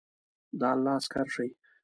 د 0.59 0.61
الله 0.71 0.93
عسکر 0.99 1.25
شئ! 1.35 1.49